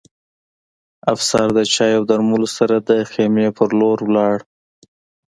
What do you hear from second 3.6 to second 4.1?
لور